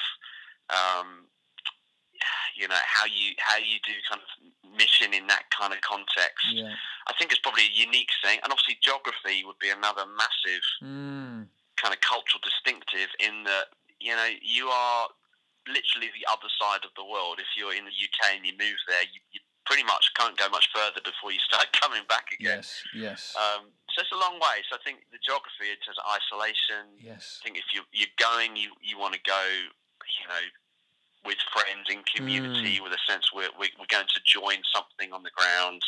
um, 0.69 1.29
you 2.55 2.67
know 2.67 2.81
how 2.83 3.05
you 3.05 3.33
how 3.39 3.57
you 3.57 3.79
do 3.87 3.95
kind 4.09 4.19
of 4.19 4.29
mission 4.75 5.13
in 5.13 5.27
that 5.27 5.47
kind 5.49 5.73
of 5.73 5.79
context. 5.81 6.51
Yeah. 6.51 6.75
I 7.07 7.13
think 7.17 7.31
it's 7.31 7.41
probably 7.41 7.63
a 7.63 7.73
unique 7.73 8.11
thing, 8.23 8.39
and 8.43 8.51
obviously 8.51 8.77
geography 8.83 9.43
would 9.45 9.59
be 9.59 9.71
another 9.71 10.03
massive 10.17 10.63
mm. 10.83 11.47
kind 11.79 11.93
of 11.93 12.01
cultural 12.01 12.43
distinctive 12.43 13.09
in 13.19 13.43
that 13.45 13.71
you 13.99 14.15
know 14.15 14.29
you 14.41 14.67
are 14.67 15.07
literally 15.67 16.09
the 16.17 16.25
other 16.31 16.49
side 16.57 16.81
of 16.83 16.91
the 16.97 17.05
world. 17.05 17.37
If 17.37 17.51
you're 17.53 17.75
in 17.75 17.85
the 17.85 17.93
UK 17.93 18.39
and 18.39 18.45
you 18.45 18.53
move 18.57 18.79
there, 18.87 19.05
you, 19.05 19.21
you 19.31 19.39
pretty 19.69 19.85
much 19.85 20.09
can't 20.17 20.33
go 20.33 20.49
much 20.49 20.67
further 20.73 20.97
before 21.05 21.31
you 21.31 21.39
start 21.45 21.69
coming 21.81 22.01
back 22.09 22.33
again. 22.33 22.63
Yes, 22.63 22.81
yes. 22.95 23.35
Um, 23.37 23.69
so 23.93 24.01
it's 24.01 24.13
a 24.15 24.21
long 24.21 24.41
way. 24.41 24.65
So 24.69 24.77
I 24.77 24.81
think 24.81 25.05
the 25.13 25.21
geography 25.21 25.69
in 25.69 25.79
terms 25.85 25.99
of 26.01 26.09
isolation. 26.09 26.89
Yes. 26.97 27.39
I 27.41 27.45
think 27.45 27.57
if 27.61 27.69
you 27.73 27.85
you're 27.93 28.15
going, 28.17 28.57
you 28.57 28.73
you 28.81 28.97
want 28.97 29.13
to 29.13 29.23
go, 29.25 29.43
you 30.09 30.25
know, 30.25 30.43
with 31.25 31.37
friends 31.51 31.85
in 31.91 32.01
community, 32.07 32.79
mm. 32.79 32.83
with 32.83 32.93
a 32.93 33.01
sense 33.05 33.29
we're, 33.35 33.51
we're 33.59 33.91
going 33.91 34.07
to 34.07 34.21
join 34.25 34.63
something 34.73 35.11
on 35.11 35.23
the 35.23 35.33
ground. 35.35 35.81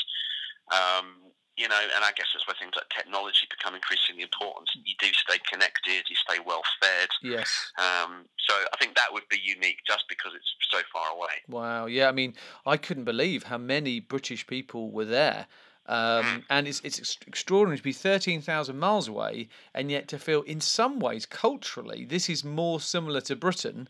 Um, 0.71 1.30
you 1.61 1.67
know, 1.69 1.79
and 1.95 2.03
I 2.03 2.11
guess 2.17 2.25
that's 2.33 2.47
where 2.47 2.55
things 2.59 2.73
like 2.75 2.89
technology 2.89 3.45
become 3.49 3.75
increasingly 3.75 4.23
important. 4.23 4.69
You 4.73 4.95
do 4.99 5.07
stay 5.13 5.37
connected, 5.49 6.09
you 6.09 6.15
stay 6.15 6.41
well 6.43 6.63
fed. 6.81 7.09
Yes. 7.21 7.71
Um, 7.77 8.25
so 8.37 8.53
I 8.73 8.77
think 8.77 8.95
that 8.95 9.13
would 9.13 9.29
be 9.29 9.39
unique 9.41 9.77
just 9.85 10.05
because 10.09 10.31
it's 10.35 10.51
so 10.71 10.79
far 10.91 11.15
away. 11.15 11.45
Wow. 11.47 11.85
Yeah. 11.85 12.09
I 12.09 12.11
mean, 12.11 12.33
I 12.65 12.77
couldn't 12.77 13.03
believe 13.03 13.43
how 13.43 13.59
many 13.59 13.99
British 13.99 14.47
people 14.47 14.91
were 14.91 15.05
there. 15.05 15.45
Um, 15.87 16.25
mm. 16.25 16.43
and 16.49 16.67
it's 16.67 16.79
it's 16.81 17.17
extraordinary 17.27 17.77
to 17.77 17.83
be 17.83 17.91
thirteen 17.91 18.39
thousand 18.41 18.77
miles 18.77 19.07
away, 19.07 19.49
and 19.73 19.89
yet 19.89 20.07
to 20.09 20.19
feel 20.19 20.43
in 20.43 20.61
some 20.61 20.99
ways 20.99 21.25
culturally 21.25 22.05
this 22.05 22.29
is 22.29 22.43
more 22.43 22.79
similar 22.79 23.19
to 23.21 23.35
Britain 23.35 23.89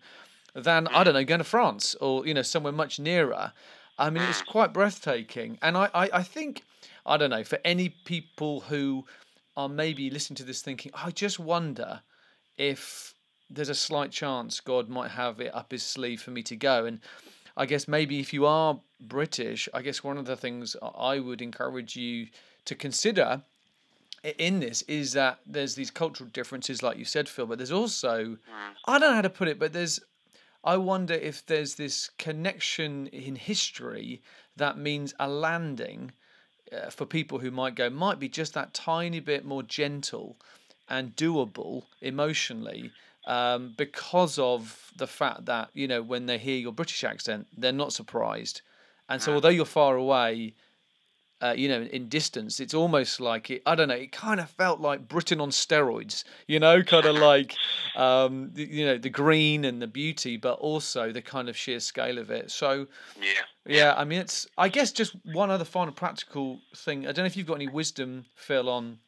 than 0.54 0.88
I 0.88 1.04
don't 1.04 1.14
know 1.14 1.26
going 1.26 1.40
to 1.40 1.46
France 1.46 1.96
or 2.00 2.26
you 2.26 2.34
know 2.34 2.44
somewhere 2.44 2.74
much 2.74 2.98
nearer. 2.98 3.52
I 4.02 4.10
mean, 4.10 4.24
it's 4.24 4.42
quite 4.42 4.74
breathtaking, 4.74 5.60
and 5.62 5.78
I, 5.78 5.90
I, 5.94 6.10
I 6.14 6.24
think 6.24 6.64
I 7.06 7.18
don't 7.18 7.30
know 7.30 7.44
for 7.44 7.60
any 7.64 7.90
people 7.90 8.62
who 8.62 9.06
are 9.56 9.70
maybe 9.70 10.10
listening 10.10 10.38
to 10.38 10.44
this 10.44 10.62
thinking, 10.62 10.92
I 10.94 11.12
just 11.12 11.40
wonder 11.40 12.02
if 12.58 13.14
there's 13.50 13.70
a 13.70 13.76
slight 13.76 14.12
chance 14.12 14.60
God 14.60 14.90
might 14.90 15.12
have 15.12 15.40
it 15.42 15.54
up 15.54 15.72
his 15.72 15.84
sleeve 15.84 16.22
for 16.22 16.32
me 16.32 16.42
to 16.44 16.56
go. 16.56 16.86
And 16.86 17.00
I 17.58 17.66
guess 17.66 17.88
maybe 17.88 18.20
if 18.20 18.34
you 18.34 18.46
are 18.46 18.80
British, 19.00 19.68
I 19.74 19.82
guess 19.82 20.04
one 20.04 20.18
of 20.18 20.26
the 20.26 20.38
things 20.38 20.76
I 20.82 21.20
would 21.20 21.42
encourage 21.42 21.96
you 21.96 22.28
to 22.66 22.76
consider 22.76 23.42
in 24.38 24.60
this 24.60 24.84
is 24.84 25.14
that 25.14 25.40
there's 25.46 25.76
these 25.76 25.92
cultural 25.92 26.30
differences, 26.30 26.82
like 26.82 26.98
you 26.98 27.06
said, 27.06 27.28
Phil, 27.28 27.46
but 27.48 27.58
there's 27.58 27.72
also. 27.72 28.38
I 28.86 29.00
don't 29.00 29.10
know 29.10 29.16
how 29.16 29.22
to 29.22 29.30
put 29.30 29.48
it, 29.48 29.60
but 29.60 29.74
there's, 29.74 30.00
I 30.64 30.78
wonder 30.78 31.14
if 31.14 31.46
there's 31.46 31.76
this 31.76 32.10
connection 32.18 33.08
in 33.08 33.36
history 33.36 34.22
that 34.58 34.78
means 34.78 35.14
a 35.20 35.28
landing 35.28 36.12
uh, 36.72 36.90
for 36.90 37.06
people 37.06 37.40
who 37.40 37.52
might 37.52 37.76
go 37.76 37.90
might 37.90 38.20
be 38.20 38.30
just 38.30 38.54
that 38.54 38.74
tiny 38.74 39.20
bit 39.20 39.44
more 39.44 39.64
gentle 39.64 40.38
and 40.88 41.16
doable 41.16 41.84
emotionally 42.02 42.92
um, 43.26 43.74
because 43.78 44.38
of 44.38 44.92
the 44.96 45.08
fact 45.08 45.46
that 45.46 45.70
you 45.74 45.88
know 45.88 46.02
when 46.02 46.26
they 46.26 46.38
hear 46.38 46.58
your 46.58 46.72
British 46.72 47.04
accent 47.04 47.48
they're 47.58 47.72
not 47.72 47.94
surprised. 47.94 48.62
And 49.10 49.22
so 49.22 49.34
although 49.34 49.50
you're 49.50 49.66
far 49.66 49.98
away 49.98 50.54
uh, 51.42 51.54
you 51.58 51.68
know 51.68 51.82
in 51.82 52.08
distance 52.08 52.60
it's 52.60 52.74
almost 52.74 53.20
like 53.20 53.50
it 53.50 53.62
I 53.66 53.76
don't 53.76 53.88
know 53.88 53.96
it 53.96 54.12
kind 54.12 54.40
of 54.40 54.50
felt 54.50 54.80
like 54.80 55.08
Britain 55.08 55.42
on 55.42 55.50
steroids 55.50 56.24
you 56.48 56.60
know 56.60 56.84
kind 56.84 57.06
of 57.06 57.16
like 57.16 57.56
um, 57.96 58.52
you 58.56 58.86
know 58.86 58.98
the 58.98 59.10
green 59.10 59.66
and 59.66 59.82
the 59.82 59.88
beauty 59.88 60.38
but 60.38 60.60
also 60.60 61.12
the 61.12 61.22
kind 61.22 61.50
of 61.50 61.58
sheer 61.58 61.80
scale 61.80 62.18
of 62.18 62.30
it 62.32 62.52
so 62.52 62.88
Yeah. 63.20 63.42
yeah, 63.66 63.94
I 63.96 64.04
mean, 64.04 64.20
it's. 64.20 64.48
I 64.58 64.70
guess 64.70 64.92
just 64.92 65.16
one 65.24 65.50
other 65.52 65.66
final 65.66 65.94
practical 65.94 66.60
thing. 66.76 67.08
I 67.08 67.12
don't 67.12 67.24
know 67.24 67.26
if 67.26 67.38
you've 67.38 67.48
got 67.48 67.56
any 67.56 67.68
wisdom, 67.68 68.26
Phil, 68.36 68.70
on 68.70 69.00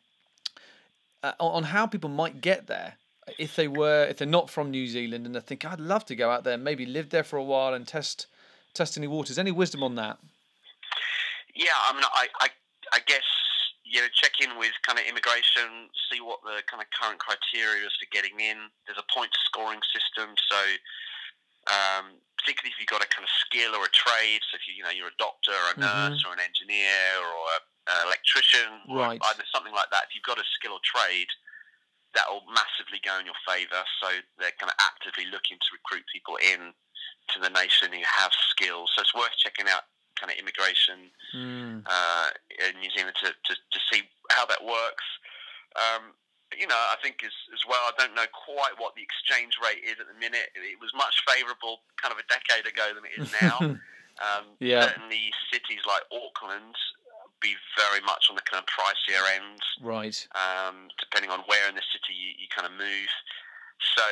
uh, 1.23 1.33
on 1.39 1.63
how 1.63 1.87
people 1.87 2.09
might 2.09 2.41
get 2.41 2.67
there 2.67 2.95
if 3.39 3.55
they 3.55 3.67
were 3.67 4.05
if 4.05 4.17
they're 4.17 4.27
not 4.27 4.49
from 4.49 4.69
New 4.69 4.87
Zealand 4.87 5.25
and 5.25 5.35
they 5.35 5.39
think 5.39 5.65
I'd 5.65 5.79
love 5.79 6.05
to 6.05 6.15
go 6.15 6.29
out 6.29 6.43
there, 6.43 6.57
maybe 6.57 6.85
live 6.85 7.09
there 7.09 7.23
for 7.23 7.37
a 7.37 7.43
while 7.43 7.73
and 7.73 7.87
test 7.87 8.27
test 8.73 8.97
any 8.97 9.07
waters. 9.07 9.39
Any 9.39 9.51
wisdom 9.51 9.83
on 9.83 9.95
that? 9.95 10.19
Yeah, 11.55 11.77
I 11.89 11.93
mean, 11.93 12.03
I, 12.03 12.27
I, 12.41 12.47
I 12.93 12.99
guess 13.05 13.25
you 13.83 13.99
know, 14.01 14.07
check 14.15 14.39
in 14.39 14.57
with 14.57 14.71
kind 14.87 14.97
of 14.97 15.05
immigration, 15.05 15.91
see 16.09 16.23
what 16.23 16.39
the 16.47 16.63
kind 16.71 16.79
of 16.79 16.87
current 16.95 17.19
criteria 17.19 17.83
is 17.85 17.93
for 17.99 18.07
getting 18.09 18.39
in. 18.39 18.71
There's 18.87 18.97
a 18.97 19.07
point 19.11 19.29
scoring 19.45 19.83
system, 19.91 20.33
so 20.49 20.59
um, 21.67 22.17
particularly 22.39 22.71
if 22.71 22.79
you've 22.79 22.91
got 22.91 23.03
a 23.03 23.09
kind 23.11 23.27
of 23.27 23.31
skill 23.43 23.75
or 23.75 23.85
a 23.85 23.93
trade, 23.93 24.41
so 24.49 24.55
if 24.57 24.63
you, 24.65 24.79
you 24.79 24.83
know 24.83 24.91
you're 24.91 25.11
a 25.11 25.21
doctor, 25.21 25.51
or 25.51 25.75
a 25.75 25.79
nurse, 25.79 26.23
or 26.23 26.31
an 26.31 26.41
engineer, 26.41 27.21
or 27.21 27.43
a, 27.53 27.59
an 27.91 27.99
electrician, 28.07 28.83
Right. 28.87 29.19
or 29.19 29.27
either 29.35 29.45
something 29.51 29.75
like 29.75 29.91
that. 29.91 30.07
If 30.07 30.15
you've 30.15 30.27
got 30.27 30.39
a 30.39 30.47
skill 30.55 30.79
or 30.79 30.83
trade, 30.83 31.27
that 32.15 32.25
will 32.31 32.43
massively 32.51 33.03
go 33.03 33.19
in 33.19 33.27
your 33.27 33.37
favour. 33.43 33.83
So 33.99 34.09
they're 34.39 34.55
kind 34.59 34.71
of 34.71 34.79
actively 34.79 35.27
looking 35.27 35.59
to 35.59 35.69
recruit 35.75 36.07
people 36.07 36.39
in 36.39 36.71
to 37.31 37.37
the 37.39 37.51
nation 37.51 37.91
who 37.91 38.03
have 38.03 38.31
skills. 38.51 38.91
So 38.95 39.03
it's 39.03 39.15
worth 39.15 39.35
checking 39.39 39.67
out 39.67 39.87
kind 40.19 40.31
of 40.31 40.37
immigration 40.37 41.09
Mm, 41.33 41.81
uh, 41.89 42.29
in 42.61 42.77
New 42.79 42.91
Zealand 42.93 43.17
to, 43.25 43.33
to, 43.33 43.53
to 43.57 43.79
see 43.91 44.05
how 44.29 44.45
that 44.45 44.61
works. 44.61 45.07
Um, 45.73 46.13
you 46.53 46.69
know, 46.69 46.77
I 46.77 46.95
think 47.01 47.25
as, 47.25 47.33
as 47.49 47.65
well, 47.65 47.81
I 47.89 47.93
don't 47.97 48.13
know 48.13 48.29
quite 48.29 48.77
what 48.77 48.93
the 48.93 49.01
exchange 49.01 49.57
rate 49.57 49.81
is 49.81 49.97
at 49.97 50.05
the 50.05 50.13
minute. 50.21 50.53
It 50.53 50.77
was 50.77 50.93
much 50.93 51.25
favourable 51.25 51.81
kind 51.97 52.13
of 52.13 52.21
a 52.21 52.27
decade 52.29 52.69
ago 52.69 52.93
than 52.93 53.01
it 53.09 53.17
is 53.17 53.33
now. 53.41 53.57
um, 54.21 54.53
Yeah. 54.61 54.93
Certainly 54.93 55.33
cities 55.49 55.81
like 55.89 56.05
Auckland 56.13 56.77
be 57.41 57.57
very 57.73 57.99
much 58.05 58.29
on 58.29 58.37
the 58.37 58.45
kind 58.45 58.61
of 58.61 58.69
pricier 58.69 59.25
end, 59.35 59.59
right. 59.81 60.15
um, 60.37 60.87
depending 61.01 61.33
on 61.33 61.41
where 61.49 61.67
in 61.67 61.75
the 61.75 61.83
city 61.91 62.13
you, 62.13 62.37
you 62.39 62.47
kind 62.53 62.69
of 62.69 62.71
move. 62.77 63.11
So 63.97 64.05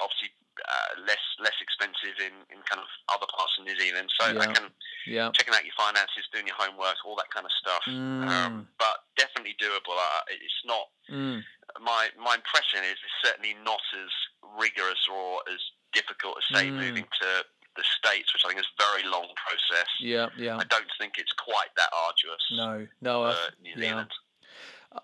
obviously 0.00 0.30
uh, 0.58 1.00
less 1.06 1.22
less 1.38 1.54
expensive 1.62 2.18
in, 2.18 2.34
in 2.50 2.58
kind 2.66 2.82
of 2.82 2.90
other 3.14 3.26
parts 3.30 3.54
of 3.58 3.64
New 3.64 3.78
Zealand. 3.78 4.10
So 4.18 4.26
I 4.26 4.46
can 4.52 4.70
Yeah. 5.06 5.30
checking 5.38 5.54
out 5.54 5.62
your 5.64 5.74
finances, 5.78 6.26
doing 6.32 6.46
your 6.50 6.56
homework, 6.58 6.96
all 7.06 7.14
that 7.16 7.30
kind 7.30 7.46
of 7.46 7.52
stuff. 7.62 7.82
Mm. 7.86 8.26
Um, 8.26 8.68
but 8.78 9.04
definitely 9.16 9.54
doable. 9.62 9.94
Uh, 9.94 10.22
it's 10.28 10.62
not 10.64 10.88
Mm, 11.08 11.42
my 11.80 12.10
my 12.18 12.34
impression 12.34 12.82
is 12.84 12.98
it's 13.00 13.18
certainly 13.24 13.54
not 13.64 13.80
as 14.02 14.10
rigorous 14.58 15.06
or 15.10 15.40
as 15.48 15.60
difficult 15.92 16.36
as 16.38 16.44
say 16.58 16.66
Mm. 16.68 16.74
moving 16.74 17.06
to 17.22 17.44
the 17.76 17.84
states, 17.96 18.34
which 18.34 18.42
I 18.44 18.48
think 18.48 18.58
is 18.60 18.66
a 18.66 18.82
very 18.82 19.04
long 19.08 19.28
process. 19.36 19.88
yeah. 20.00 20.26
Yeah. 20.36 20.56
I 20.58 20.64
don't 20.64 20.90
think 20.98 21.14
it's 21.18 21.32
quite 21.32 21.70
that 21.76 21.90
arduous 21.94 22.42
No. 22.50 22.88
No. 23.00 23.24
I- 23.26 23.48
New 23.62 23.74
yeah. 23.76 24.04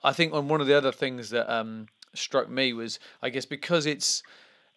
I 0.03 0.13
think 0.13 0.35
on 0.35 0.49
one 0.49 0.61
of 0.61 0.67
the 0.67 0.75
other 0.77 0.91
things 0.91 1.31
that 1.31 1.49
um, 1.53 1.87
struck 2.15 2.49
me 2.49 2.73
was, 2.73 2.99
I 3.23 3.29
guess, 3.31 3.47
because 3.47 3.87
it's, 3.87 4.23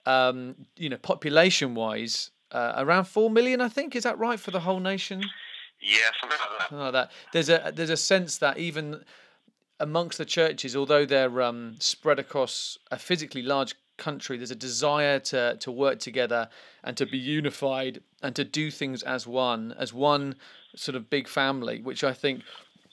um, 0.07 0.55
you 0.77 0.89
know, 0.89 0.97
population 0.97 1.75
wise, 1.75 2.31
uh, 2.51 2.73
around 2.77 3.05
four 3.05 3.29
million. 3.29 3.59
I 3.59 3.67
think 3.67 3.95
is 3.95 4.03
that 4.03 4.17
right 4.17 4.39
for 4.39 4.51
the 4.51 4.61
whole 4.61 4.79
nation? 4.79 5.21
Yeah, 5.81 5.97
something 6.19 6.39
like 6.39 6.59
that. 6.59 6.69
Something 6.69 6.85
like 6.85 6.93
that. 6.93 7.11
There's 7.33 7.49
a 7.49 7.71
there's 7.75 7.89
a 7.89 7.97
sense 7.97 8.37
that 8.37 8.57
even 8.57 9.03
amongst 9.79 10.17
the 10.17 10.25
churches, 10.25 10.75
although 10.75 11.05
they're 11.05 11.41
um, 11.41 11.75
spread 11.79 12.19
across 12.19 12.77
a 12.89 12.97
physically 12.97 13.41
large 13.41 13.75
country, 13.97 14.37
there's 14.37 14.51
a 14.51 14.55
desire 14.55 15.19
to 15.19 15.57
to 15.57 15.71
work 15.71 15.99
together 15.99 16.47
and 16.85 16.95
to 16.95 17.05
be 17.05 17.17
unified 17.17 18.01
and 18.23 18.33
to 18.37 18.45
do 18.45 18.71
things 18.71 19.03
as 19.03 19.27
one, 19.27 19.75
as 19.77 19.93
one 19.93 20.35
sort 20.75 20.95
of 20.95 21.09
big 21.09 21.27
family, 21.27 21.81
which 21.81 22.03
I 22.03 22.13
think 22.13 22.43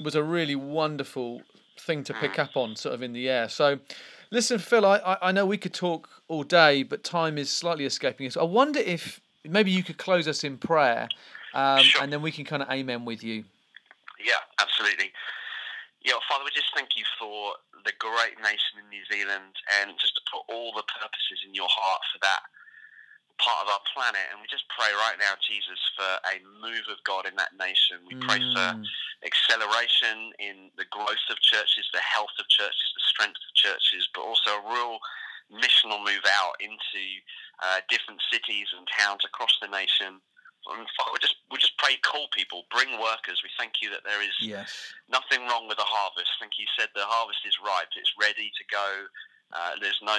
was 0.02 0.16
a 0.16 0.22
really 0.22 0.56
wonderful 0.56 1.42
thing 1.78 2.02
to 2.04 2.14
pick 2.14 2.40
up 2.40 2.56
on, 2.56 2.74
sort 2.74 2.94
of 2.94 3.02
in 3.02 3.12
the 3.12 3.28
air. 3.28 3.48
So. 3.48 3.78
Listen, 4.34 4.58
Phil, 4.58 4.84
I, 4.84 5.16
I- 5.22 5.30
know 5.30 5.46
we 5.46 5.56
could 5.56 5.72
talk 5.72 6.08
all 6.26 6.42
day, 6.42 6.82
but 6.82 7.04
time 7.04 7.38
is 7.38 7.48
slightly 7.48 7.84
escaping 7.86 8.26
us. 8.26 8.36
I 8.36 8.42
wonder 8.42 8.80
if 8.80 9.20
maybe 9.44 9.70
you 9.70 9.84
could 9.84 9.96
close 9.96 10.26
us 10.26 10.42
in 10.42 10.58
prayer, 10.58 11.08
um, 11.54 11.84
Sure. 11.84 12.02
and 12.02 12.12
then 12.12 12.20
we 12.20 12.32
can 12.32 12.44
kind 12.44 12.60
of 12.60 12.68
amen 12.68 13.04
with 13.04 13.22
you. 13.22 13.44
Yeah, 14.18 14.42
absolutely. 14.58 15.12
Yeah, 16.02 16.14
Father, 16.28 16.42
we 16.42 16.50
just 16.50 16.66
thank 16.74 16.96
you 16.96 17.04
for 17.16 17.54
the 17.84 17.92
great 18.00 18.34
nation 18.42 18.82
in 18.82 18.88
New 18.90 19.04
Zealand 19.06 19.54
and 19.78 19.92
just 20.00 20.16
to 20.16 20.22
put 20.32 20.42
all 20.52 20.72
the 20.74 20.82
purposes 20.82 21.38
in 21.46 21.54
your 21.54 21.68
heart 21.70 22.00
for 22.12 22.18
that 22.22 22.42
part 23.38 23.66
of 23.66 23.72
our 23.72 23.84
planet. 23.90 24.22
And 24.30 24.40
we 24.40 24.46
just 24.46 24.68
pray 24.70 24.90
right 24.94 25.18
now, 25.18 25.34
Jesus, 25.42 25.80
for 25.96 26.06
a 26.06 26.36
move 26.62 26.86
of 26.90 27.02
God 27.04 27.26
in 27.26 27.34
that 27.36 27.56
nation. 27.58 28.02
We 28.06 28.14
pray 28.22 28.38
for 28.54 28.66
Mm, 28.74 28.84
acceleration 29.26 30.32
in 30.38 30.70
the 30.76 30.86
growth 30.90 31.26
of 31.30 31.40
churches, 31.40 31.88
the 31.92 32.04
health 32.04 32.34
of 32.38 32.48
churches, 32.48 32.88
the 32.94 33.04
strength 33.08 33.40
of 33.42 33.52
churches, 33.54 34.08
but 34.14 34.22
also 34.22 34.50
a 34.58 34.66
real 34.68 34.98
missional 35.52 36.00
move 36.00 36.24
out 36.26 36.56
into 36.60 37.02
uh, 37.62 37.80
different 37.88 38.20
cities 38.32 38.68
and 38.76 38.86
towns 38.88 39.24
across 39.24 39.56
the 39.60 39.68
nation. 39.68 40.20
And 40.66 40.88
we 41.12 41.18
just 41.20 41.36
we 41.50 41.58
just 41.58 41.76
pray, 41.76 41.96
call 42.00 42.28
people, 42.32 42.64
bring 42.72 42.96
workers. 42.96 43.44
We 43.44 43.52
thank 43.58 43.82
you 43.82 43.90
that 43.90 44.04
there 44.04 44.22
is 44.22 44.32
yes. 44.40 44.94
nothing 45.12 45.44
wrong 45.46 45.68
with 45.68 45.76
the 45.76 45.84
harvest. 45.84 46.32
I 46.40 46.44
think 46.44 46.56
you 46.56 46.64
said 46.72 46.88
the 46.94 47.04
harvest 47.04 47.44
is 47.44 47.60
ripe; 47.60 47.92
it's 47.96 48.16
ready 48.16 48.48
to 48.48 48.64
go. 48.72 48.88
Uh, 49.52 49.76
there's 49.80 50.00
no 50.00 50.16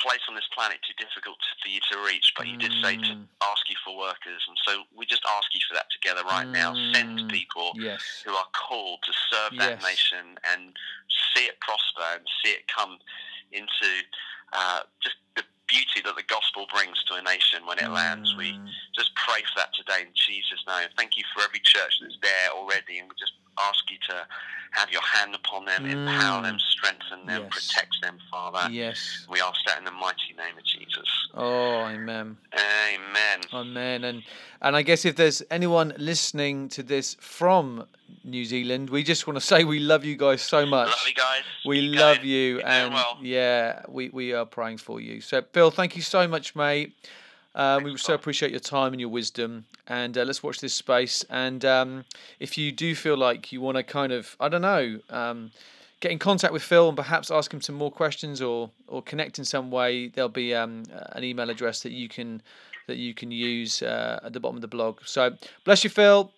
place 0.00 0.20
on 0.28 0.34
this 0.34 0.48
planet 0.54 0.78
too 0.82 0.94
difficult 0.98 1.38
for 1.62 1.68
you 1.68 1.80
to 1.90 1.98
reach, 2.04 2.32
but 2.36 2.46
you 2.48 2.56
did 2.58 2.72
say 2.82 2.96
to 2.96 3.14
Mm. 3.14 3.28
ask 3.42 3.68
you 3.70 3.76
for 3.84 3.96
workers, 3.96 4.42
and 4.48 4.58
so 4.66 4.84
we 4.94 5.06
just 5.06 5.24
ask 5.26 5.54
you 5.54 5.60
for 5.68 5.74
that 5.74 5.90
together 5.90 6.22
right 6.24 6.46
now. 6.52 6.74
Send 6.92 7.18
Mm. 7.20 7.28
people 7.28 7.72
Yes. 7.76 8.22
who 8.24 8.34
are 8.34 8.46
called 8.52 9.02
to 9.02 9.12
serve 9.30 9.56
that 9.58 9.80
Yes. 9.80 9.82
nation 9.82 10.38
and 10.44 10.76
see 11.34 11.46
it 11.46 11.60
prosper 11.60 12.02
and 12.18 12.28
see 12.42 12.52
it 12.52 12.66
come 12.68 12.98
into 13.52 14.02
uh, 14.52 14.82
just 15.02 15.16
the 15.36 15.44
beauty 15.66 16.00
that 16.04 16.14
the 16.16 16.22
gospel 16.24 16.66
brings 16.72 17.02
to 17.04 17.14
a 17.14 17.22
nation 17.22 17.66
when 17.66 17.78
it 17.78 17.90
lands. 17.90 18.34
We 18.36 18.52
Mm. 18.52 18.68
just 18.94 19.13
pray 19.26 19.40
for 19.52 19.60
that 19.60 19.70
today 19.74 20.02
in 20.02 20.12
Jesus' 20.14 20.62
name. 20.66 20.88
Thank 20.96 21.16
you 21.16 21.24
for 21.34 21.42
every 21.42 21.60
church 21.60 22.00
that's 22.00 22.18
there 22.22 22.50
already, 22.54 22.98
and 22.98 23.08
we 23.08 23.14
just 23.18 23.32
ask 23.60 23.78
you 23.90 23.96
to 24.08 24.26
have 24.72 24.90
your 24.90 25.02
hand 25.02 25.34
upon 25.34 25.64
them, 25.64 25.84
mm. 25.84 25.92
empower 25.92 26.42
them, 26.42 26.58
strengthen 26.58 27.24
them, 27.26 27.42
Yes. 27.42 27.50
protect 27.68 27.94
them, 28.02 28.18
Father. 28.30 28.68
Yes. 28.72 29.24
We 29.30 29.40
ask 29.40 29.58
that 29.66 29.78
in 29.78 29.84
the 29.84 29.92
mighty 29.92 30.34
name 30.36 30.58
of 30.58 30.64
Jesus. 30.64 31.08
Oh, 31.34 31.84
amen. 31.86 32.36
Amen. 32.52 33.40
Amen. 33.52 34.04
And 34.04 34.22
and 34.60 34.74
I 34.76 34.82
guess 34.82 35.04
if 35.04 35.14
there's 35.14 35.42
anyone 35.50 35.94
listening 35.96 36.68
to 36.70 36.82
this 36.82 37.16
from 37.20 37.86
New 38.24 38.44
Zealand, 38.44 38.90
we 38.90 39.02
just 39.04 39.26
want 39.26 39.38
to 39.38 39.44
say 39.44 39.62
we 39.64 39.78
love 39.78 40.04
you 40.04 40.16
guys 40.16 40.42
so 40.42 40.66
much. 40.66 40.88
Love 40.88 41.04
you 41.06 41.14
guys. 41.14 41.42
We 41.64 41.80
Keep 41.80 41.98
love 42.00 42.16
going. 42.18 42.28
you, 42.28 42.56
You're 42.56 42.66
and 42.66 42.94
well. 42.94 43.18
yeah, 43.22 43.82
we, 43.88 44.08
we 44.08 44.32
are 44.32 44.46
praying 44.46 44.78
for 44.78 45.00
you. 45.00 45.20
So, 45.20 45.42
Phil, 45.52 45.70
thank 45.70 45.94
you 45.96 46.02
so 46.02 46.26
much, 46.26 46.56
mate. 46.56 46.94
Um, 47.54 47.84
we 47.84 47.96
so 47.96 48.14
appreciate 48.14 48.50
your 48.50 48.60
time 48.60 48.92
and 48.92 49.00
your 49.00 49.10
wisdom. 49.10 49.66
And 49.86 50.16
uh, 50.16 50.24
let's 50.24 50.42
watch 50.42 50.60
this 50.60 50.74
space. 50.74 51.24
And 51.30 51.64
um, 51.64 52.04
if 52.40 52.58
you 52.58 52.72
do 52.72 52.94
feel 52.94 53.16
like 53.16 53.52
you 53.52 53.60
want 53.60 53.76
to 53.76 53.82
kind 53.82 54.12
of, 54.12 54.36
I 54.40 54.48
don't 54.48 54.62
know, 54.62 54.98
um, 55.10 55.50
get 56.00 56.10
in 56.10 56.18
contact 56.18 56.52
with 56.52 56.62
Phil 56.62 56.88
and 56.88 56.96
perhaps 56.96 57.30
ask 57.30 57.52
him 57.52 57.60
some 57.60 57.76
more 57.76 57.90
questions 57.90 58.42
or 58.42 58.70
or 58.88 59.02
connect 59.02 59.38
in 59.38 59.44
some 59.44 59.70
way, 59.70 60.08
there'll 60.08 60.28
be 60.28 60.54
um, 60.54 60.84
an 61.12 61.24
email 61.24 61.48
address 61.50 61.82
that 61.82 61.92
you 61.92 62.08
can 62.08 62.42
that 62.86 62.96
you 62.96 63.14
can 63.14 63.30
use 63.30 63.82
uh, 63.82 64.20
at 64.22 64.32
the 64.32 64.40
bottom 64.40 64.56
of 64.56 64.62
the 64.62 64.68
blog. 64.68 65.00
So, 65.04 65.34
bless 65.64 65.84
you, 65.84 65.90
Phil. 65.90 66.30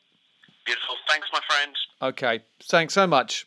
Beautiful. 0.65 0.95
Thanks, 1.09 1.27
my 1.33 1.41
friend. 1.49 1.75
Okay, 2.03 2.43
thanks 2.63 2.95
so 2.95 3.07
much. 3.07 3.47